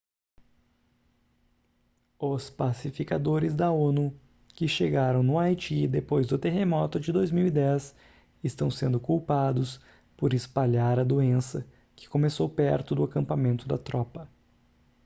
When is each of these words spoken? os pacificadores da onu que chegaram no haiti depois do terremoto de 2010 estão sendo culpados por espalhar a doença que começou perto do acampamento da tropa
os 2.17 2.49
pacificadores 2.49 3.53
da 3.53 3.69
onu 3.71 4.19
que 4.47 4.67
chegaram 4.67 5.21
no 5.21 5.37
haiti 5.37 5.87
depois 5.87 6.25
do 6.25 6.39
terremoto 6.39 6.99
de 6.99 7.11
2010 7.11 7.95
estão 8.43 8.71
sendo 8.71 8.99
culpados 8.99 9.79
por 10.17 10.33
espalhar 10.33 10.99
a 10.99 11.03
doença 11.03 11.67
que 11.95 12.09
começou 12.09 12.49
perto 12.49 12.95
do 12.95 13.03
acampamento 13.03 13.67
da 13.67 13.77
tropa 13.77 14.27